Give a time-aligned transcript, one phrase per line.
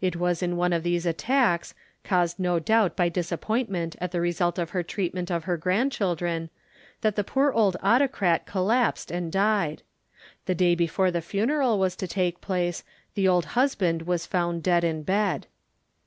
[0.00, 4.58] It was in one of these attacks, caused no doubt by disappointment at the result
[4.58, 6.48] of her treatment of her grandchildren,
[7.02, 9.82] that the poor old autocrat collapsed and died.
[10.46, 12.82] The day before the funeral was to take place
[13.14, 15.46] the old husband was found dead in bed.